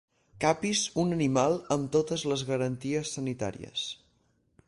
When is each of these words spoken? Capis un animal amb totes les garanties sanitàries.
Capis 0.43 0.79
un 1.03 1.11
animal 1.17 1.59
amb 1.75 1.91
totes 1.97 2.25
les 2.33 2.45
garanties 2.49 3.13
sanitàries. 3.21 3.87